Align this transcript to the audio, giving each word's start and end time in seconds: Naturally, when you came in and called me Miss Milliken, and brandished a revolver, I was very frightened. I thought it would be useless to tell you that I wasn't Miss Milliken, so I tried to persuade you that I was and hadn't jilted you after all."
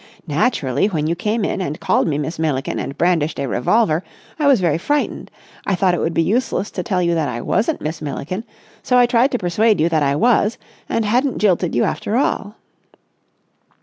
Naturally, 0.25 0.87
when 0.87 1.05
you 1.05 1.13
came 1.13 1.45
in 1.45 1.61
and 1.61 1.79
called 1.79 2.07
me 2.07 2.17
Miss 2.17 2.39
Milliken, 2.39 2.79
and 2.79 2.97
brandished 2.97 3.37
a 3.39 3.45
revolver, 3.45 4.03
I 4.39 4.47
was 4.47 4.59
very 4.59 4.79
frightened. 4.79 5.29
I 5.67 5.75
thought 5.75 5.93
it 5.93 5.99
would 5.99 6.15
be 6.15 6.23
useless 6.23 6.71
to 6.71 6.81
tell 6.81 7.03
you 7.03 7.13
that 7.13 7.29
I 7.29 7.39
wasn't 7.39 7.81
Miss 7.81 8.01
Milliken, 8.01 8.43
so 8.81 8.97
I 8.97 9.05
tried 9.05 9.29
to 9.33 9.37
persuade 9.37 9.79
you 9.79 9.89
that 9.89 10.01
I 10.01 10.15
was 10.15 10.57
and 10.89 11.05
hadn't 11.05 11.37
jilted 11.37 11.75
you 11.75 11.83
after 11.83 12.17
all." 12.17 12.55